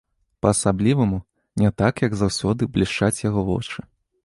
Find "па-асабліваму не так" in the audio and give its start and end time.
0.45-2.03